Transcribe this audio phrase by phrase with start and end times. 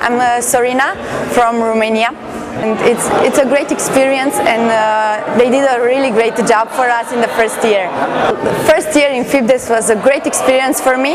[0.00, 0.96] I'm uh, Sorina
[1.34, 2.10] from Romania.
[2.60, 6.88] And it's, it's a great experience and uh, they did a really great job for
[6.88, 7.88] us in the first year.
[8.66, 11.14] First year in FIPDes was a great experience for me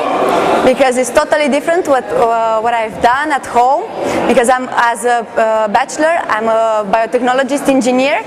[0.65, 3.83] because it's totally different what, uh, what I've done at home
[4.27, 8.23] because I'm as a uh, bachelor, I'm a biotechnologist engineer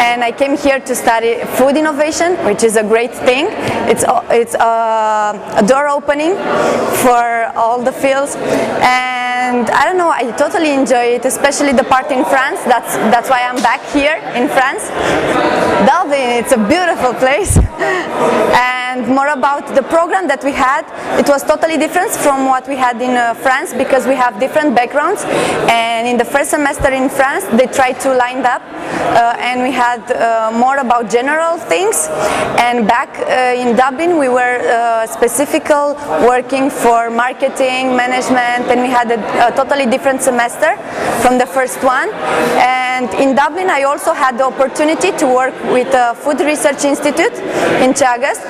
[0.00, 3.46] and I came here to study food innovation which is a great thing.
[3.90, 6.34] It's, it's a, a door opening
[7.04, 9.19] for all the fields and
[9.70, 12.60] I don't know, I totally enjoy it, especially the part in France.
[12.64, 14.88] That's that's why I'm back here in France.
[15.86, 17.56] Dublin, it's a beautiful place.
[17.58, 18.79] and
[19.20, 20.82] more about the program that we had,
[21.22, 24.74] it was totally different from what we had in uh, France because we have different
[24.74, 25.20] backgrounds.
[25.68, 29.72] And in the first semester in France, they tried to line up, uh, and we
[29.72, 32.08] had uh, more about general things.
[32.66, 35.92] And back uh, in Dublin, we were uh, specifically
[36.32, 40.72] working for marketing, management, and we had a, a totally different semester
[41.22, 42.08] from the first one.
[42.56, 47.36] And in Dublin, I also had the opportunity to work with a Food Research Institute
[47.84, 48.40] in Teagasc.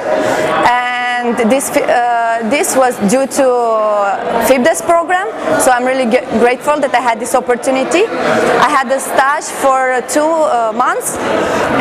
[0.67, 3.47] And this, uh, this was due to
[4.49, 5.27] FIPDes program,
[5.61, 6.07] so I'm really
[6.39, 8.05] grateful that I had this opportunity.
[8.07, 11.17] I had a stage for two uh, months,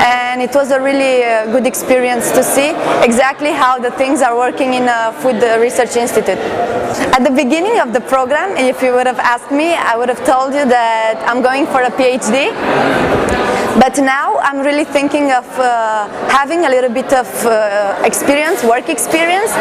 [0.04, 2.72] and it was a really uh, good experience to see
[3.04, 6.38] exactly how the things are working in a Food Research Institute.
[7.16, 10.26] At the beginning of the program, if you would have asked me, I would have
[10.26, 13.19] told you that I'm going for a PhD.
[13.80, 18.90] But now I'm really thinking of uh, having a little bit of uh, experience, work
[18.90, 19.52] experience,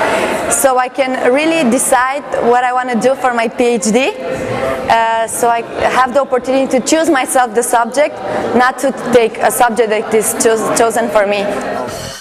[0.53, 4.19] so I can really decide what I want to do for my PhD.
[4.19, 5.61] Uh, so I
[6.01, 8.17] have the opportunity to choose myself the subject,
[8.57, 10.35] not to take a subject that is
[10.77, 12.18] chosen for me.